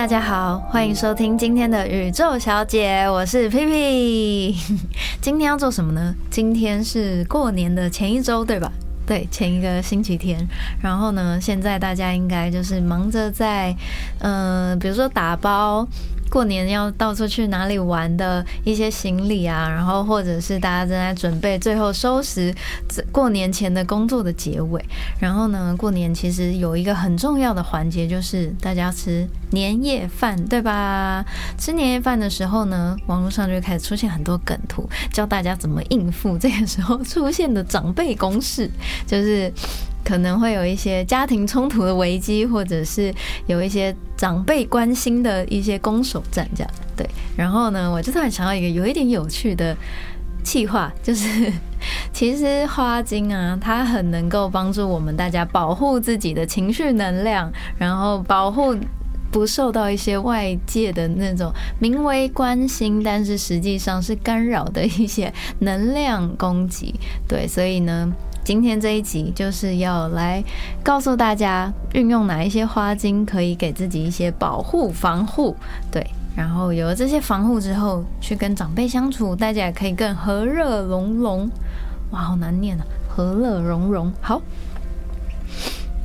[0.00, 4.56] 大家好，欢迎收听今天的宇宙小姐，我是皮皮。
[5.20, 6.14] 今天要做什么呢？
[6.30, 8.72] 今天是过年的前一周，对吧？
[9.06, 10.42] 对，前一个星期天。
[10.82, 13.76] 然后呢，现在大家应该就是忙着在，
[14.20, 15.86] 嗯，比如说打包。
[16.30, 22.54] 过年要到处去哪里玩的一些行李啊，然后或者是大家正在准备最后收拾
[23.10, 24.82] 过年前的工作的结尾。
[25.18, 31.24] 然后呢，过年其实有一个很重要的环节，就是大家吃年夜饭，对吧？
[31.58, 38.70] 吃年夜饭的时候呢，网络上就开始出现很多梗图，教大家怎么应付这个时候出现的长辈公式，
[39.06, 39.52] 就是。
[40.04, 43.14] 可能会有一些家庭冲突的危机，或者是
[43.46, 47.08] 有一些长辈关心的一些攻守战，这样对。
[47.36, 49.76] 然后呢，我就突然想到一个有一点有趣的
[50.42, 51.52] 气话，就是
[52.12, 58.76] 其实花精啊，它很能够帮助我们大家保护自己的情绪能量，然后保护
[59.30, 66.94] 不受到一些外界的那种名为关心，但是实际上是干扰的一些能量攻击。
[67.28, 68.12] 对，所以呢。
[68.50, 70.42] 今天这一集就是要来
[70.82, 75.54] 告诉大家，运用哪一些花精可以给自己一些保护防护，
[75.88, 76.04] 对，
[76.36, 81.48] 然后有了这些防护之后，去跟长辈相处，大家也可以更和乐融融。
[82.10, 84.12] 哇，好难念啊，和乐融融。
[84.20, 84.42] 好，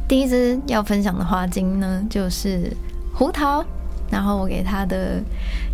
[0.08, 2.72] 第一支要分享的花精呢，就是
[3.12, 3.66] 胡桃。
[4.12, 5.22] 然后我给他的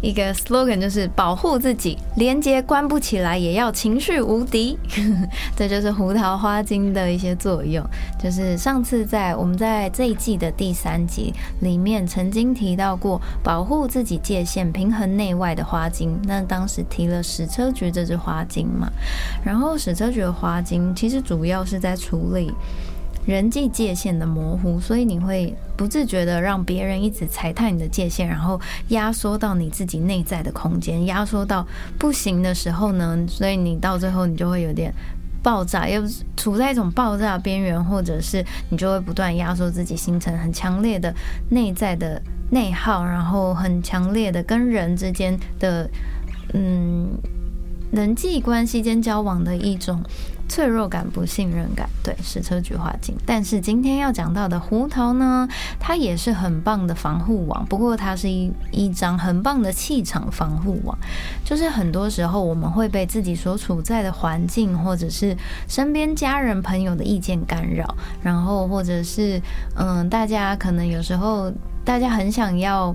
[0.02, 4.78] 一个 slogan 就是保护自己，连接关不起来也要情绪无敌，
[5.56, 7.86] 这就是胡桃花精的一些作用。
[8.18, 18.90] 就是上次在我们在这一季的第三集里面曾经提到过保护自己界限、平衡内外的花精，那当时提了矢车菊这支花精嘛，
[19.44, 22.52] 然后矢车菊的花精其实主要是在处理。
[23.26, 31.66] 人际界限的模糊，所以你会不自觉的让别人一直踩踏你的界限，然后压缩到你自己内在的空间，压缩到
[32.00, 34.92] 不行的时候呢，所以你到最后你就会有点
[35.44, 36.02] 爆炸，又
[36.36, 41.14] 处在一种爆炸边缘，或者是你就会不断压缩自己，形成很强烈的
[41.50, 45.88] 内在的内耗，然后很强烈的跟人之间的
[46.54, 47.08] 嗯
[47.92, 50.02] 人际关系间交往的一种。
[50.52, 53.16] 脆弱感、不信任感，对，矢车菊花精。
[53.26, 55.48] 但是今天要讲到的胡桃呢，
[55.80, 57.66] 它也是很棒的防护网。
[57.68, 60.98] 不过它是一一张很棒的气场防护网。
[61.46, 65.34] 就是很多时候我们会被自己所处在的环境，或者是
[65.70, 69.42] 身边家人朋友的意见干扰，然后或者是
[69.78, 71.50] 嗯，大家可能有时候
[71.86, 72.94] 大家很想要。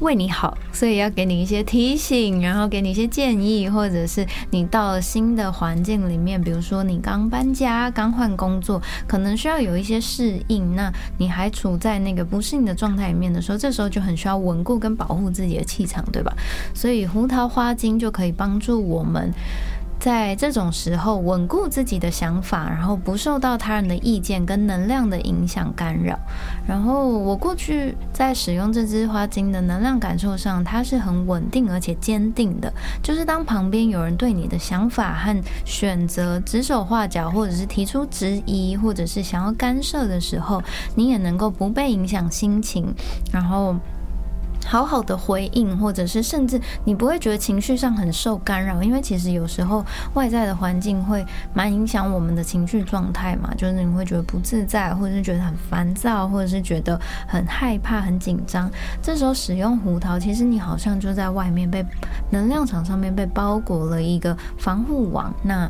[0.00, 10.76] 为你好，所以要给你一些提醒，然后给你一些建议，或者是你到了新的环境里面，比如说你刚搬家、刚换工作，可能需要有一些适应。
[10.76, 16.32] 那你还处在那个不适应的状态里面的时候，这时候就很需要稳固跟保护自己的气场，对吧？
[16.74, 19.32] 所以胡桃花精就可以帮助我们。
[20.08, 26.18] 在这种时候，稳固自己的想法，然后不受到他人的意见跟能量的影响干扰。
[26.66, 32.72] 然后我过去在使用这支花精的能量感受上，它是很稳定而且坚定的。
[33.02, 40.62] 就是当旁边有人对你的想法和选择指手画脚，或者是提出质疑，或者是想要干涉的时候，
[40.94, 42.94] 你也能够不被影响心情，
[43.30, 43.76] 然后。
[44.68, 51.24] 好好的回应，或者是甚至你不会觉得情绪上很受干扰，因为其实有时候外在的环境会
[51.54, 58.70] 蛮影响我们的情绪状态嘛，就是你会觉得不自在，或者是觉得很烦躁，或者是觉得很害怕、很紧张。
[59.00, 61.82] 这时候使用胡桃，其实你好像就在外面被
[62.28, 65.32] 能量场上面被包裹了一个防护网。
[65.42, 65.66] 那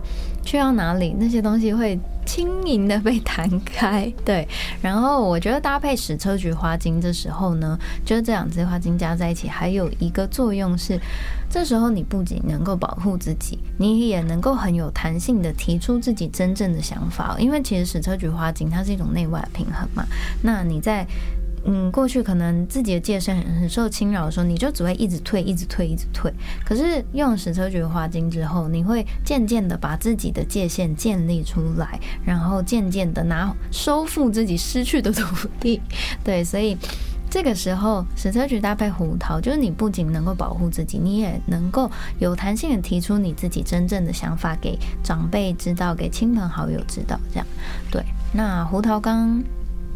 [0.48, 1.98] 去到哪里，那些东西会。
[2.28, 4.46] 轻盈的被弹开，对。
[4.82, 11.00] 然后我觉得搭配矢车菊花精的时候呢，就是这两支花精加在一起，还有一个作用是，
[11.48, 17.34] 这时候你不仅能够保护自己，你也能够很有弹性的提出自己真正的想法。
[17.38, 20.04] 因为其实矢车菊花精它是一种内外平衡嘛，
[20.42, 21.06] 那你在。
[21.70, 26.32] 嗯，过去可能自己的界限很很受侵扰的时候，你就只会一直退，一直退，一直退。
[26.64, 35.78] 可是用矢车菊花精之后，你会渐渐的把自己的界限建立出来，然后渐渐的拿收复自己失去的土地。
[36.24, 36.74] 对，所以
[37.28, 47.20] 这个时候矢车菊搭配胡桃，就是你不仅能够保护自己，你也能够有弹性的提出你自己真正的想法给长辈知道，给亲朋好友知道。
[47.30, 47.46] 这样，
[47.90, 48.02] 对。
[48.32, 49.44] 那胡桃刚。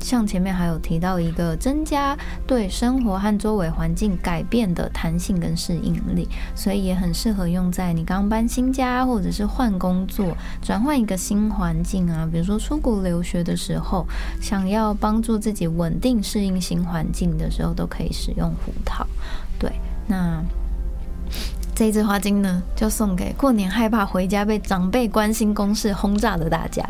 [0.02, 2.16] 像前面还有提到一个增加
[2.46, 14.06] 对生活和周围环境改变的弹性跟适应力，所以也很适合用在你刚搬新家或者是换工作、转换一个新环境啊，比如说出国留学的时候，
[14.40, 19.06] 想要帮助自己稳定适应新环境的时候，都可以使用胡桃。
[19.58, 19.70] 对，
[20.06, 20.42] 那。
[21.74, 26.84] 这一支花精呢，就送给过年害怕回家被长辈关心公事轰炸的大家。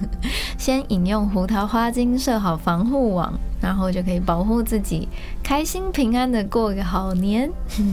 [0.58, 5.08] 先饮用胡桃花精，设好防护网，然后就可以保护自己，
[5.42, 7.50] 开心平安的过个好年。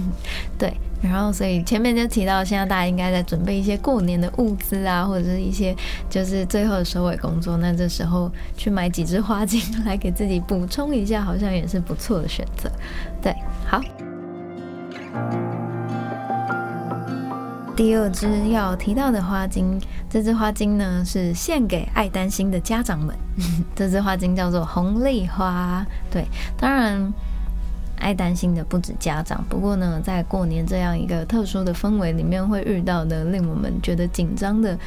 [0.60, 5.74] 对，然后所以前面就提到，现在大家应该在准备一些过年的物资啊，或者是一些
[6.10, 7.56] 就是最后的收尾工作。
[7.58, 12.70] 那这时候去买几支花精来给自己补充一下，好像也是不错的选择。
[13.22, 13.34] 对，
[13.66, 13.82] 好。
[17.76, 23.16] 第二支要提到的花精，这支花精呢是献给爱担心的家长们。
[23.76, 25.84] 这支花精叫做红丽花。
[26.12, 26.24] 对，
[26.56, 27.12] 当然
[27.98, 34.78] 爱担心的不止家长，不过呢，在过年这样一个特殊的氛围里面，会遇到的令我们觉得紧张的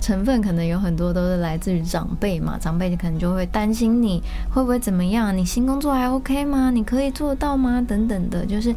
[0.00, 2.56] 成分，可能有很多都是来自于长辈嘛。
[2.60, 4.22] 长辈可能就会担心你
[4.54, 6.70] 会不会怎么样，你新工作还 OK 吗？
[6.70, 7.84] 你可以做到吗？
[7.88, 8.72] 等等的，就是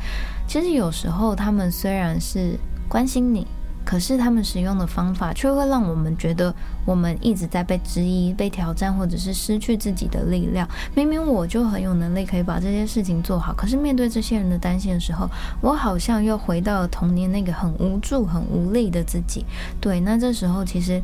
[0.47, 2.57] 其实有时候他们虽然是
[2.87, 3.45] 关心你。
[3.89, 6.53] 可是他们使用的方法却会让我们觉得
[6.85, 10.69] 我们一直在被质疑、被挑战，或者是失去自己的力量。
[10.93, 15.27] 明明我就很有能力可以把这些事情做好，可是面对这些人的担心的时候，
[15.59, 19.43] 我好像又回到了童年那个很无助、很无力的自己。
[19.81, 21.01] 对，那这时候其实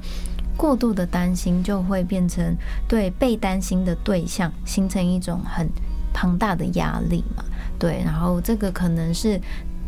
[0.55, 2.55] 过度的担心就会变成
[2.87, 5.67] 对被担心的对象形成一种很
[6.13, 7.43] 庞大的压力嘛？
[7.79, 9.41] 对，然后这个可能是。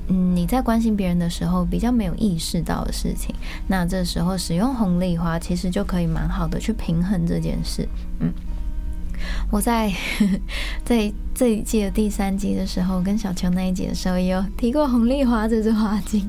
[0.08, 3.36] 嗯，你在关心别人的时候比较没有意识到的事情，
[3.68, 7.88] 那这时候使用红丽花其实就可以蛮好的去平衡这件事。
[8.20, 8.34] 嗯，
[9.52, 9.92] 我在
[10.84, 11.12] 在。
[11.38, 16.28] 这一季的第三集的时候，跟小球那一集的时候，也有提过红丽花这支花精。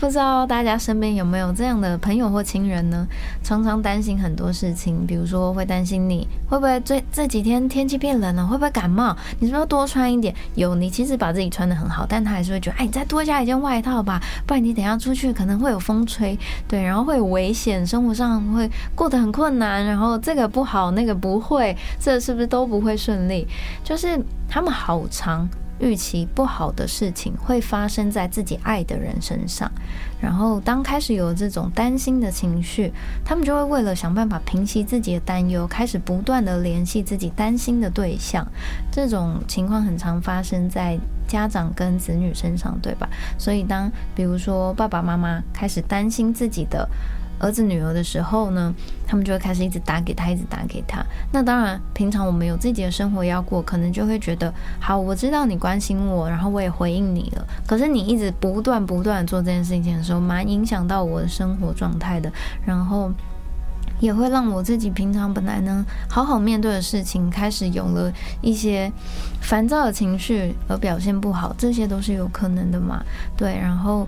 [0.00, 3.06] 不知道大家身边有没有这样的朋友或亲人呢？
[3.40, 9.16] 常常担心很多事情，比如说会担心你会不会这这几天天气变冷了，会不会感冒？
[9.38, 10.34] 你是不是要多穿一点？
[10.56, 23.46] 有，你其实把自己穿的很好，但他还是会觉得，哎，你再多加一件外套吧，不然你等下出去可能会有风吹，对，然后会有危险，生活上会过得很困难，然后这个不好，那个不会，这是不是都不会顺利？
[23.84, 24.20] 就是。
[24.48, 25.48] 他们好常
[25.78, 29.70] 预期不好的事情会发生在自己爱的人身上，
[30.20, 32.92] 然后当开始有这种担心的情绪，
[33.24, 38.44] 他们就会为了想办法平息自己的担忧，开始不断的联系自己担心的对象。
[38.90, 40.98] 这种情况很常发生在
[41.28, 43.08] 家长跟子女身上，对吧？
[43.38, 46.88] 所以当比如说爸爸妈妈开始担心自己的。
[47.38, 48.74] 儿子女儿的时候呢，
[49.06, 51.04] 他们就会开始一直打给他，一直打给他。
[51.32, 57.46] 那当然，平常我们有自己的生活要过，可能就会觉得，好，我知道你关心我，然后我也回应你了。
[57.66, 62.30] 可是你一直不断不断做这件事情的时候，蛮影响到我的生活状态的。
[62.66, 63.10] 然后
[64.00, 68.90] 也会让我自己平常本来呢好好面对的事情，开始有了一些
[69.40, 73.02] 烦躁的情绪而表现不好，这些都是有可能的嘛？
[73.36, 74.06] 对，然后。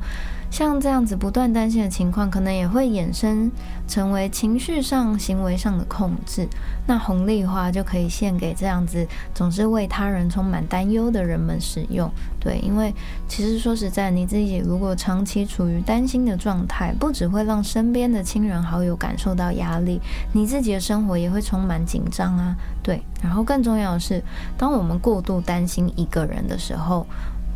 [0.50, 3.50] 像这样子不断担心的情况，可能也会衍生
[3.86, 6.46] 成为情绪上、行为上的控制。
[6.86, 12.10] 那红丽花就可以献给这样子总是为他人充满担忧的人们使用。
[12.40, 12.92] 对，因为
[13.28, 20.00] 其实说实在，你自己如果长期处于担心的状态，不只会让身边的亲人好友感受到压力，
[20.32, 22.56] 你自己的生活也会充满紧张啊。
[22.82, 24.22] 对，然后更重要的是，
[24.58, 27.06] 当我们过度担心一个人的时候。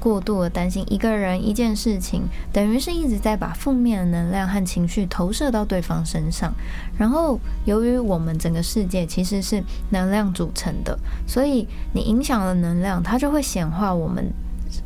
[0.00, 2.22] 过度的担心一个人一件事情，
[2.52, 6.52] 等于是一直在把负面的能量和情绪投射到对方身上。
[6.98, 14.30] 然后，由于我们整个世界其实是能量组成的，所以你影响了能量，它就会显化我们。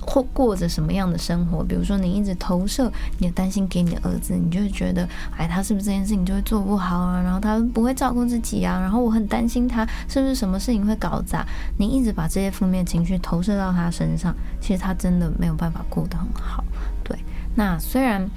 [0.01, 1.63] 或过着什么样的生活？
[1.63, 7.21] 比如说，你一直投射你的担心给你的儿子，你就会觉得，哎，他是不是这件事情就会做不好啊？
[7.23, 8.81] 然后他不会照顾自己啊？
[8.81, 11.47] 然后我很担心他是不是什么事情会搞砸？
[11.79, 16.65] 你一直把这些负面情绪投射到他身上，其实他真的没有办法过得很好。
[17.05, 17.19] 对，
[17.55, 18.29] 那虽然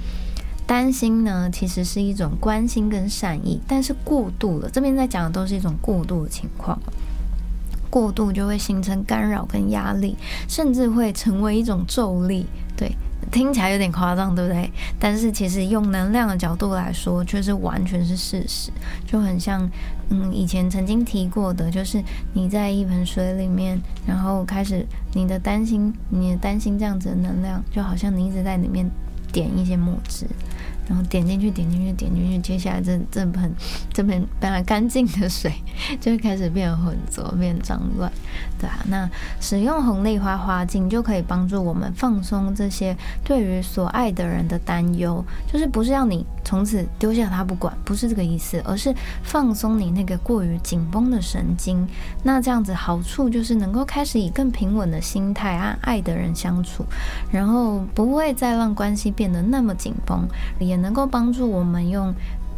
[0.66, 6.78] 担心呢，其实是一种关心跟善意，但是过度了，这边在讲的都是一种过度的情况。
[7.92, 10.16] 过度就会形成干扰跟压力，
[10.48, 12.46] 甚至会成为一种咒力。
[12.74, 12.90] 对，
[13.30, 14.72] 听起来有点夸张，对不对？
[14.98, 18.72] 但是其实用能量的角度来说，却是完全是事实。
[19.06, 19.70] 就很像，
[20.08, 28.90] 嗯，以前曾经提过的，就是你在一盆水里面，然后开始你的担心，你的担心这样子的能量，就好像你一直在里面
[29.30, 30.26] 点一些墨汁。
[30.88, 33.54] 然后点进去，点进去，点进去，接下来这这盆
[33.92, 35.52] 这盆本来干净的水
[36.00, 38.10] 就会开始变浑浊、变脏乱，
[38.58, 38.78] 对啊。
[38.88, 39.08] 那
[39.40, 51.86] 使用红丽花花镜就可以帮助我们放松这些对于所爱的人的担忧，就是不是要你从此丢下他不管，不是这个意思，而是放松你那个过于紧绷的神经。
[52.22, 56.84] 那这样子好处就是能够开始以更平稳的心态和爱的人相处，
[57.30, 60.26] 然后不会再让关系变得那么紧绷。
[60.72, 62.14] 也能够帮助我们用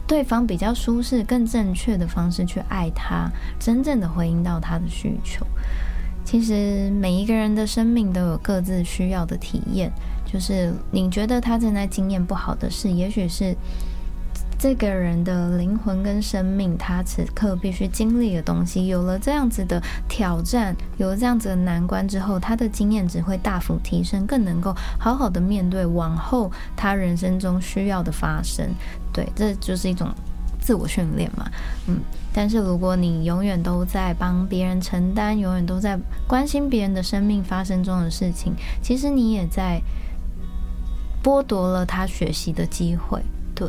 [0.07, 3.29] 对方比较舒适、更正确的方式去爱他，
[3.59, 5.45] 真正的回应到他的需求。
[6.25, 9.93] 其实每一个人的生命都有各自需要的体验，
[10.25, 13.57] 就是你觉得他正在经验不好的事，也许是。
[14.65, 19.79] 这个人的灵魂跟生命，他此刻必须经历的东西，有了这样子的
[20.09, 28.67] 挑战，有了这样子的难关之后，他的经验值会大幅提升，更能够好好的面对往后他人生中需要的发生。
[29.13, 30.09] 对，这就是一种
[30.63, 31.47] 自我训练嘛。
[31.87, 32.01] 嗯，
[32.33, 39.79] 但是如果你永远都在帮别人承担，永远都在关心别人的生命发生中的事情，其实你也在
[41.23, 43.21] 剥夺了他学习的机会。
[43.55, 43.69] 对。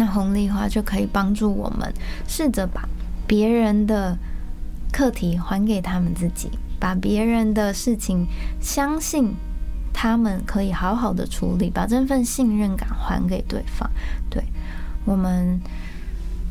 [0.00, 1.92] 那红丽花就可以帮助我们
[2.26, 2.88] 试着把
[3.26, 4.16] 别人的
[4.90, 8.26] 课题还给他们自己，把别人的事情
[8.62, 9.34] 相信
[9.92, 13.90] 他们可以好好的处理，把这份信任感还给对方。
[14.30, 14.42] 对
[15.04, 15.60] 我们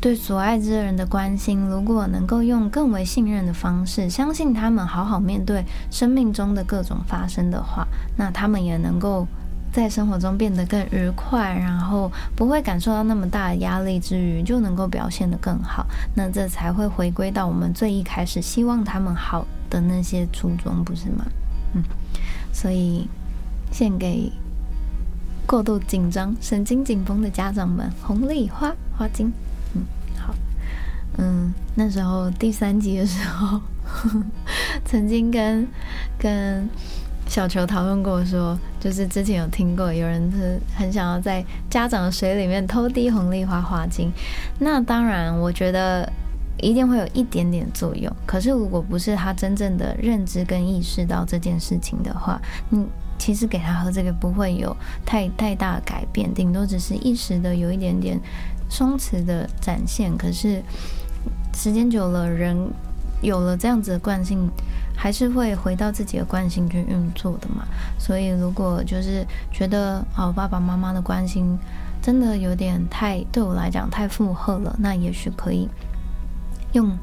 [0.00, 7.84] 对所爱之人的关心，如果能够用更为信任的方式，相信他们好好面对生命中的各种发生的话，
[8.16, 9.26] 那他们也能够。
[9.72, 15.86] 在生活中变得更愉快，然后不会感受到那么大的压力之余，就能够表现得更好。
[16.14, 21.24] 那这才会回归到我们最一开始希望他们好的那些初衷，不是吗？
[21.74, 21.82] 嗯，
[22.52, 23.08] 所以
[23.70, 24.32] 献给
[25.46, 29.32] 过度紧张、神经紧绷的家长们，红丽花花精。
[29.74, 29.82] 嗯，
[30.18, 30.34] 好。
[31.18, 33.60] 嗯，那时候第三集的时候，
[34.84, 35.66] 曾经跟
[36.18, 36.68] 跟。
[37.30, 44.12] 小球讨论过说，就是之前有听过有人是很想要在家长的水里面偷滴红丽花花精。
[44.58, 46.12] 那当然，我觉得
[46.58, 48.12] 一定会有一点点作用。
[48.26, 52.84] 可是，如果不是他真正的认知跟意识到这件事情的话，你
[53.16, 58.20] 其实给他喝这个不会有太太大的改变，顶多只是一时的有一点点
[58.68, 60.18] 松弛的展现。
[60.18, 60.60] 可是
[61.54, 62.58] 时间久了，人
[63.22, 64.50] 有了这样子的惯性。
[65.02, 67.64] 还是会回到自己的惯性去运作的嘛，
[67.98, 71.58] 所以如果就是觉得哦爸爸妈妈的关心
[72.02, 75.66] 真的有点太对我来讲太负荷了，那也许可以
[76.74, 76.94] 用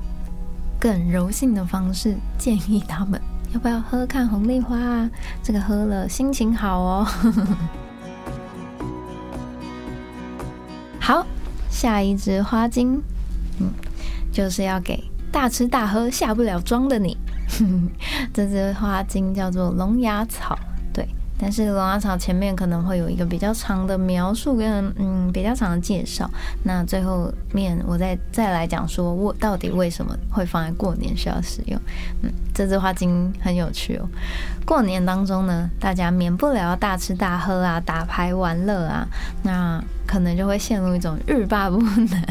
[0.80, 3.20] 更柔性的方式建议他们
[3.51, 5.10] 要不要喝看红丽花啊，
[5.42, 7.08] 这个喝了 心情好哦。
[11.00, 11.25] 好，
[11.68, 13.01] 下一支花精，
[13.60, 13.72] 嗯，
[14.32, 17.18] 就是要给大吃大喝下不了妆的你。
[18.34, 20.58] 这支花精叫做龙牙草，
[20.94, 21.08] 对，
[21.39, 26.30] 但是龙牙草前面可能会有一个比较长的描述跟嗯比较长的介绍，
[26.63, 31.80] 那最后面我再再来讲说我到底为什么会放在过年需要使用。
[32.22, 34.08] 嗯，这支花精很有趣哦。
[34.66, 39.08] 过年当中呢，大家免不了大吃大喝啊，打牌玩乐啊，
[39.44, 42.24] 那可能就会陷入一种欲罢不能，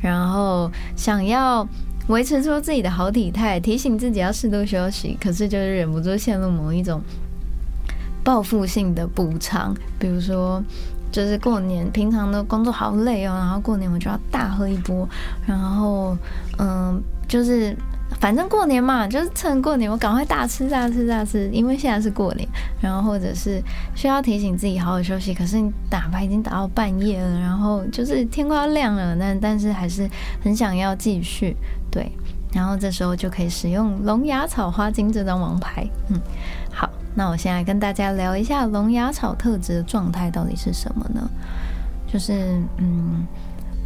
[0.00, 1.66] 然后想要。
[2.08, 7.00] 维持出自己的好体态，提醒自己要适度休息，可是就是忍不住陷入某一种
[8.22, 10.62] 报复性的补偿，比如说，
[11.10, 15.08] 就是过年平常的工作好累哦，然后过年我就要大喝一波，
[15.46, 16.16] 然后
[16.58, 17.76] 嗯，就是。
[18.20, 22.48] 反正过年嘛，就是趁过年，我赶快大吃大吃大吃，因为现在是过年。
[22.80, 23.60] 然后或者是
[23.96, 30.08] 需要提醒自己好好休息，可是你打牌已经打到半夜了，然后就是天快要亮了，但但是还是
[30.40, 31.56] 很想要继续。
[31.90, 32.10] 对，
[32.52, 35.86] 然后这时候就可以使用龙牙草花精这张王牌。
[36.08, 36.20] 嗯，
[36.72, 41.28] 好，那我现在跟大家聊一下龙牙草特质的状态到底是什么呢？
[42.06, 43.26] 就是嗯，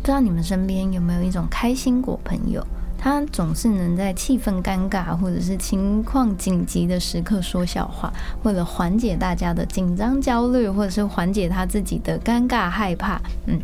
[0.01, 2.65] 不知道你们身边有没有一种开心果朋友？
[3.03, 13.59] 他总是能在气氛尴尬或者是情况紧急的时刻说笑话，为了缓解大家的紧张焦虑，或者是缓解他自己的尴尬害怕，嗯，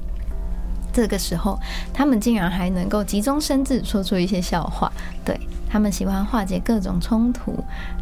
[0.96, 1.58] 这个时候
[1.92, 4.90] 他们竟然还能够急中生智，说出一些笑话，
[5.22, 5.38] 对。
[5.68, 7.52] 他们喜欢化解各种冲突，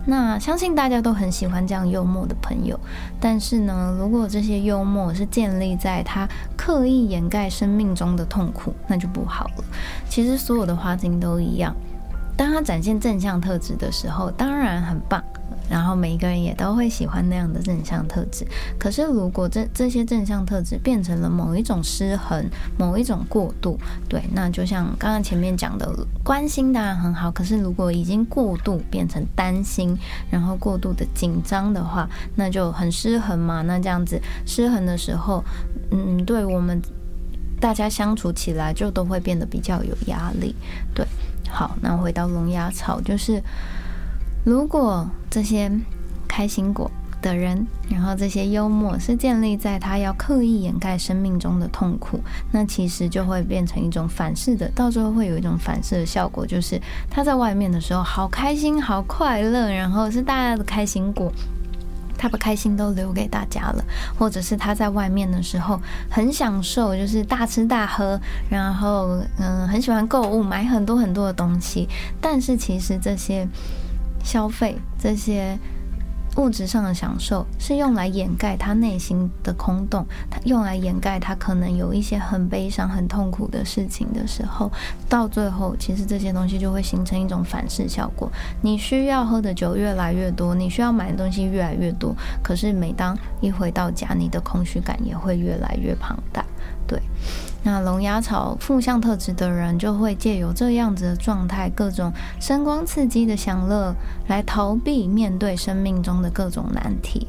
[0.05, 2.79] 那相信大家都很喜欢这样幽默的朋友。
[3.19, 9.65] 但是呢，如果这些幽默是建立在他刻意掩盖生命中的痛苦，那就不好了。
[10.09, 11.75] 其实所有的花精都一样，
[12.37, 15.25] 当他展现正向特质的时候，当然很棒，
[15.68, 18.47] 然后每一个人也都会喜欢那样的正向特质。
[18.78, 22.44] 可是如果这这些正向特质变成了某一种失衡，
[22.78, 23.78] 某一种过度，
[24.09, 25.88] 对，那就像刚刚前面讲的，
[26.23, 29.97] 关心当然很好，可是如果已经过度变成担心，
[30.30, 33.62] 然后过度的紧张的话，那就很失衡嘛。
[33.62, 35.42] 那这样子失衡的时候，
[35.90, 36.80] 嗯，对我们
[37.61, 40.54] 大家相处起来就都会变得比较有压力。
[40.94, 41.06] 对，
[41.49, 43.42] 好，那回到龙牙草，就是
[44.45, 45.71] 如果这些
[46.29, 46.91] 开心果。
[47.23, 52.21] 的人，然后这些幽默是建立在他要刻意掩盖生命中的痛苦，
[52.53, 61.33] 那其实就会变成一种反噬的，到最后会有一种反噬的效果，就是他在外面的时候好开心、好快乐，然后是大家的开心果，
[62.19, 63.83] 他把开心都留给大家了，
[64.19, 68.21] 或者是他在外面的时候很享受，就是大吃大喝，
[68.51, 71.89] 然后嗯很喜欢购物，买很多很多的东西，
[72.21, 73.49] 但是其实这些
[74.25, 75.57] 消费这些。
[76.37, 84.69] 物质上的享受是用来掩盖他内心的空洞，他用来掩盖他可能有一些很悲伤、很痛苦的事情的时候，
[85.09, 88.28] 到最后，其实这些东西就会形成一种反噬效果。
[88.61, 92.12] 你需要喝的酒越来越多，你需要买的东西越来越多，
[92.43, 96.45] 可是每当一回到家，你的空虚感也会越来越庞大。
[96.85, 97.00] 对。
[97.64, 103.94] 那龙牙草负向特质的人，就会借由这样子的状态，各种声光刺激的享乐，
[104.28, 107.26] 来逃避面对生命中的各种难题。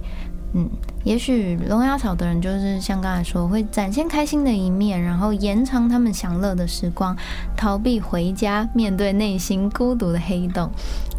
[0.58, 0.70] 嗯，
[1.04, 7.16] 也许龙牙草的人就是像刚才说，会展现开心的一面，然后延长他们享乐的时光，
[7.58, 10.70] 逃避回家面对内心孤独的黑洞，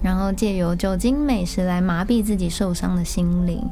[0.03, 3.63] 然后借由酒精美食来麻痹自己受伤的心灵。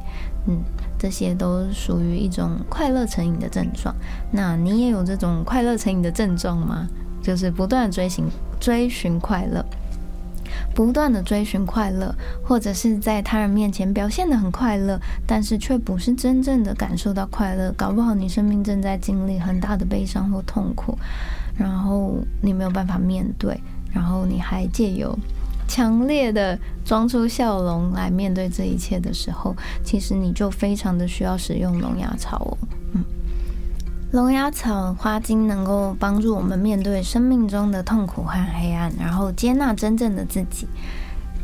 [0.46, 0.62] 嗯。
[0.96, 3.94] 这些都属于一种快乐成瘾的症状。
[4.30, 6.88] 那你也有这种快乐成瘾的症状吗？
[7.20, 8.24] 就是不断追寻
[8.58, 9.62] 追寻快乐，
[10.74, 17.70] 不断的追寻快乐，或者是在他人面前表现的很快乐，但是却不是真正的感受到快乐。
[17.76, 20.96] 搞不好你生命正在经历很大的悲伤或痛苦，
[21.54, 23.60] 然后你没有办法面对，
[23.92, 25.18] 然后你还借由。
[25.66, 32.59] 强烈的装出笑容来面对这一切的时候，其实你就非常的需要使用龙牙草哦。
[32.92, 33.04] 嗯，
[34.12, 40.67] 龙牙草花精能够帮助我们面对生命中的痛苦和黑暗，然后接纳真正的自己。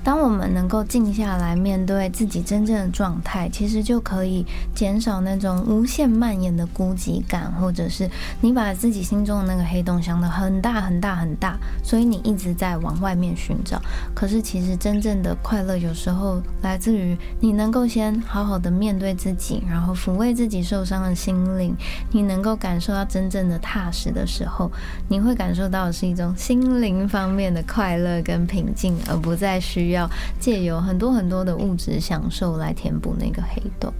[0.03, 8.09] 当我们能够静下来面对自己真正的状态，其实就可以减少那种无限蔓延的孤寂感，或者是
[8.41, 13.79] 你把自己心中的那个黑洞想得很大很大很大，所以你一直在往外面寻找。
[14.15, 21.77] 可是其实真正的快乐有时候来自于你能够先好好的面对自己，然后抚慰自己受伤的心灵。
[22.11, 24.73] 你能够感受到真正的踏实的时候，
[25.09, 29.89] 你会感受到的是一种心灵方面的快乐跟平静，而不再需。
[29.90, 33.92] 要借由很多很多的物质享受来填补那个黑洞，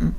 [0.00, 0.12] 嗯，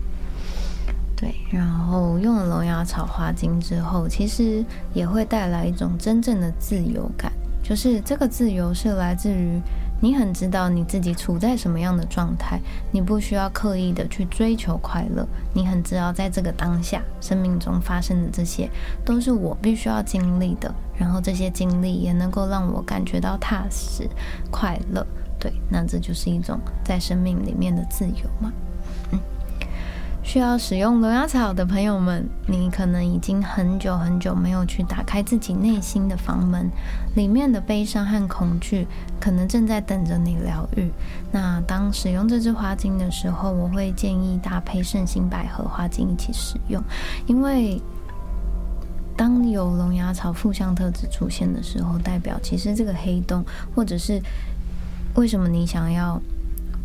[1.15, 1.33] 对。
[1.51, 9.61] 然后用了龙牙草花精之后，其实也会带来一种真正的自由感，就是这个自由是来自于
[10.03, 12.59] 你很知道你自己处在什么样的状态，
[12.91, 18.69] 你不需要刻意的去追求快乐，你很知道在这个当下生命中发生的这些
[19.05, 20.75] 都是我必须要经历的。
[20.97, 24.05] 然后这些经历也能够让我感觉到踏实、
[24.51, 25.07] 快乐，
[25.39, 28.51] 对，那这就是一种在生命里面的自由嘛。
[30.23, 36.69] 需要使用龙牙草的朋友们，你可能已经很久很久没有去打开自己内心的房门，
[37.15, 38.87] 里面的悲伤和恐惧
[39.19, 40.89] 可能正在等着你疗愈。
[41.31, 46.81] 那当使用这支花精的时候，我会建议搭配圣心百合花精一起使用，
[47.27, 47.81] 因为。
[49.15, 54.19] 当有龙牙草负向特质出现的时候，代表其实这个黑洞，或者是
[55.13, 56.19] 为什么你想要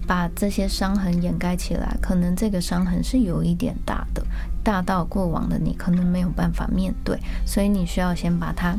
[0.08, 4.24] 把这些伤痕掩盖起来，可能这个伤痕是有一点大的，
[4.64, 8.74] 大到过往的你可能没有办法面对，所以你需要先把它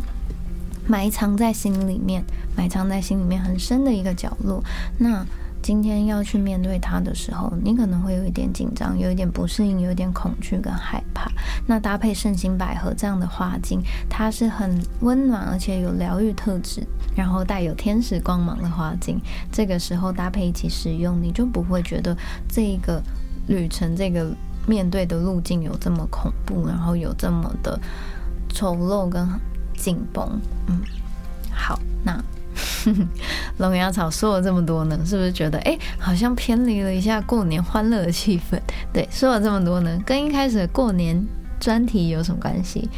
[0.87, 2.23] 埋藏在心里面，
[2.57, 4.63] 埋藏在心里面很深的一个角落。
[4.97, 5.23] 那
[5.61, 11.29] 今天要去面对它的时候，你可能会有一点紧张，有一点不适应，有一点恐惧跟害怕。
[11.67, 16.81] 那搭配圣心百合这样的花精，它是很温暖而且有疗愈特质，
[17.15, 19.19] 然后带有天使光芒的花精。
[19.51, 22.17] 这个时候搭配一起使用，你就不会觉得
[22.47, 23.01] 这个
[23.47, 24.31] 旅程、这个
[24.65, 27.79] 面对的路径有这么恐怖，然后有这么的
[28.47, 29.27] 丑陋跟
[29.77, 30.39] 紧绷。
[30.67, 30.81] 嗯，
[31.51, 32.19] 好，那。
[33.57, 38.59] 龙牙草说了这么多呢，是不是觉得哎，好像偏离了一下过年欢乐的气氛？
[38.93, 41.25] 对，说了这么多呢，跟一开始过年
[41.59, 42.89] 专题有什么关系？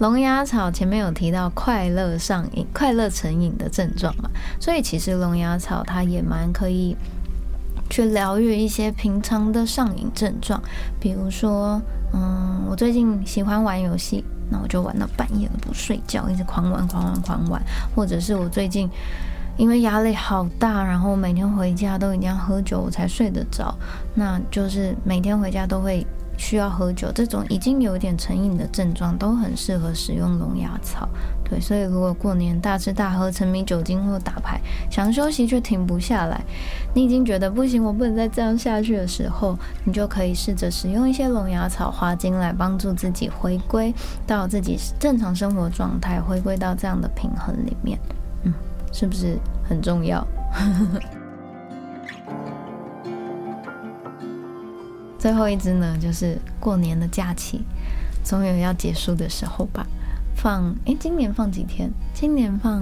[0.00, 4.28] 龙牙草前面有提到快乐上瘾、快乐成瘾的症状嘛，
[4.60, 6.96] 所以其实龙牙草它也蛮可以
[7.88, 10.60] 去疗愈一些平常的上瘾症状，
[11.00, 11.80] 比如说，
[12.12, 17.62] 嗯，我最近喜欢玩游戏，那我就玩到半夜都不睡觉，一直狂玩狂玩狂玩，
[17.94, 18.88] 或者是我最近
[19.56, 23.74] 因为压力好大，然后每天回家都一定要喝酒我才睡得着，
[24.14, 26.06] 那就是每天回家都会。
[26.38, 31.06] 需要喝酒，这种已经有点成瘾的症状，都很适合使用龙牙草。
[31.44, 36.40] 对，所以如果过年大吃大喝、沉迷酒精或打牌，想休息却停不下来，
[36.94, 43.92] 你已经觉得不行，我不能再这样下去的时候，你就可以试着使用一些龙牙草花精来帮助自己回归
[44.26, 47.98] 到自己正常生活状态，回归到这样的平衡里面。
[48.44, 48.52] 嗯，
[48.92, 50.24] 是不是很重要？
[55.18, 57.62] 最后一支呢，就是过年的假期，
[58.22, 59.86] 总有要结束的时候吧。
[60.36, 61.90] 放哎，今年放几天？
[62.14, 62.80] 今年放，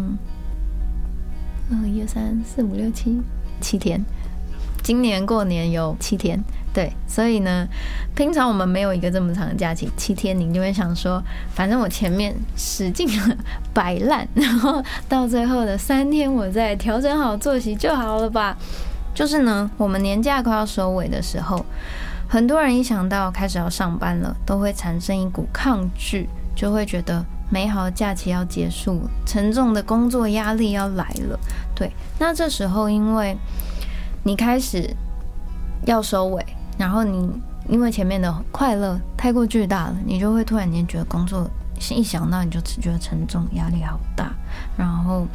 [1.71, 3.19] 嗯，一二三四五六七
[3.63, 4.05] 七天。
[4.83, 6.39] 今年过年有七天，
[6.75, 6.93] 对。
[7.09, 7.67] 所以呢，
[8.15, 11.23] 平常我们没有一个这么长的假期，七天，你就会想说，
[11.55, 13.09] 反正我前面使劲
[13.73, 18.59] 摆烂，然后到最后的三天，我再调整好作息就好了吧。
[19.15, 21.65] 就是呢，我们年假快要收尾的时候。
[22.29, 31.39] 很多人一想到开始要上班了，都会产生一股抗拒，就会觉得美好的假期要结束，沉重的工作压力要来了。
[31.75, 33.37] 对，那这时候因为
[34.25, 34.93] 你开始
[35.85, 36.45] 要收尾，
[36.77, 37.31] 然后你
[37.69, 41.49] 因为前面的快乐太过巨大了，你就会突然间觉得工作
[41.91, 44.33] 一想到你就只觉得沉重，压力好大，
[44.77, 45.27] 然后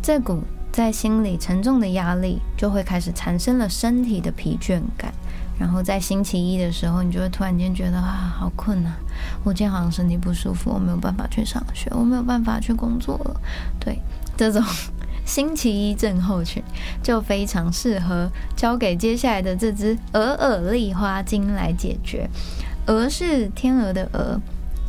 [0.00, 0.42] 这股
[0.72, 5.12] 在心里沉重的压力就会开始产生了身体的疲倦感。
[5.58, 8.96] 然后在星期一的时候，你就会突然间觉得啊，好困啊！
[9.44, 13.40] 我今天好像身体不舒服，我没有办法去上学，我没有办法去工作了。
[13.78, 13.98] 对，
[14.36, 14.62] 这种
[15.24, 16.62] 星期一症候群
[17.02, 22.28] 就非常适合交给接下来的这只鹅耳丽花精来解决。
[22.86, 24.40] 鹅是天鹅的鹅，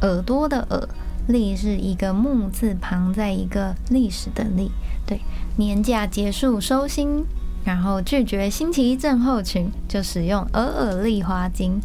[0.02, 0.90] 耳朵的耳，
[1.28, 4.72] 丽是一个木字旁，在一个历史的历。
[5.06, 5.20] 对，
[5.58, 7.24] 年假结束收心。
[7.66, 11.80] 然后拒绝星期一症候群，就使用鹅尔丽花精。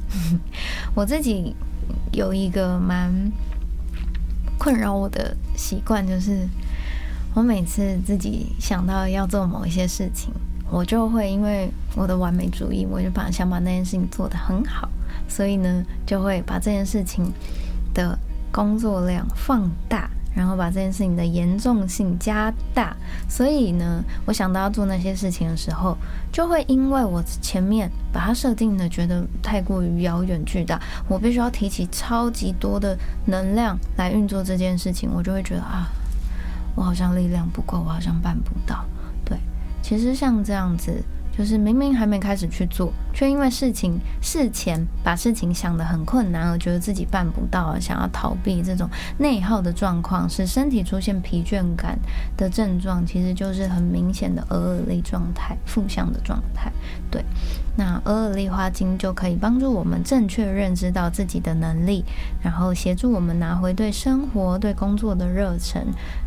[0.94, 1.54] 我自己
[2.12, 3.12] 有一个蛮
[4.58, 6.48] 困扰我的习惯，就是
[7.34, 10.32] 我每次自己想到要做某一些事情，
[10.70, 14.88] 我就会因为我的完美主义，我就把想把那件事情做得很好，
[15.28, 17.32] 所以呢，就会把这件事情
[17.94, 18.18] 的
[18.50, 20.10] 工作量放大。
[20.38, 22.96] 然后把这件事情的严重性加大，
[23.28, 25.98] 所以呢，我想到要做那些事情的时候，
[26.32, 32.96] 就会因为我前面把它设定的觉得太过于遥远巨大，我必须要提起超级多的
[33.26, 35.88] 能量来运作这件事情，我就会觉得啊，
[36.76, 38.84] 我好像力量不够，我好像办不到。
[39.24, 39.36] 对，
[39.82, 41.02] 其实像这样子。
[41.38, 51.96] 就是明明还没开始去做，却因为事情事前把事情想得很困难，而觉得自己办不到，想要逃避这种内耗的状况，使身体出现疲倦感
[52.36, 56.72] 的症状，其实就是很明显的额尔类状态，负向的状态。
[57.08, 57.24] 对，
[57.78, 62.04] 那额尔丽花精就可以帮助我们正确认知到自己的能力，
[62.42, 65.86] 然后协助我们拿回对生活、对工作的热忱。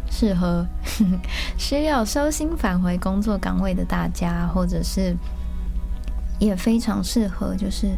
[0.09, 0.65] 适合
[1.59, 5.13] 需要收心返回工作岗位的大家，或者是
[6.39, 7.97] 也非常适合，就是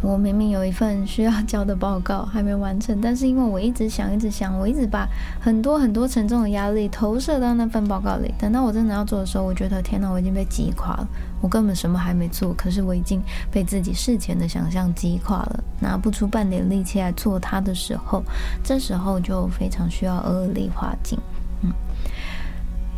[0.00, 5.08] 我明明有一份需要交的报告还没完成，但是因为我一直想，一直想，我一直把
[5.40, 8.32] 很多很多沉重的压力投射到那份报告里。
[8.38, 11.08] 等到我真的要做的时候，我觉得天哪，我已经被击垮了。
[11.40, 18.22] 我根本什么还没做，可是我已经被自己事前的想象击垮了，拿不出半点力气来做它的时候，
[18.62, 21.18] 这时候就非常需要额力化境。
[21.62, 21.72] 嗯，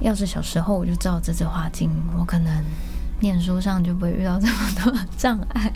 [0.01, 2.63] 要是小时候我就知道这支花精，我可能
[3.21, 5.73] 念书上就不会遇到这么多 障碍。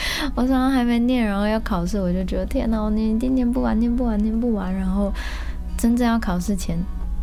[0.34, 4.74] 我早上还没念，然后要考试，我就觉得天哪，我念念念不完，念不完，念不完。
[4.74, 5.12] 然后
[5.76, 6.78] 真正要考试前，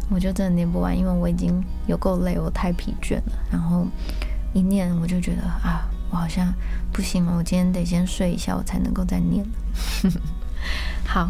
[0.09, 3.33] 我就真的念不完，因为我已经有够累，我太疲倦了。
[3.51, 3.87] 然后。
[4.53, 6.47] 一念我就觉得啊，我好像
[6.93, 9.45] 不行了，我今天得先睡一下，我才能够再念。
[11.05, 11.29] 好，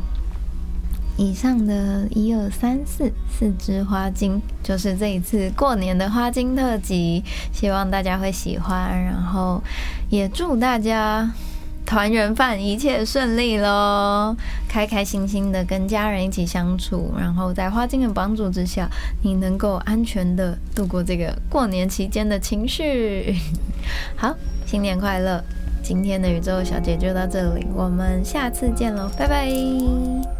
[1.17, 9.61] 以上的一二三四四支花精就是这一次过年的花精特辑，希望大家会喜欢，然后
[10.09, 11.31] 也祝大家。
[11.85, 14.35] 团圆饭一切顺利喽，
[14.67, 18.89] 开开心心的跟家人一起相处，然后在花精的帮助之下，
[19.21, 23.35] 你能够安全的度过这个过年期间的情绪。
[24.15, 25.43] 好，新年快乐！
[25.83, 30.34] 今天的宇宙小姐就到这里，我们下次见喽，拜拜。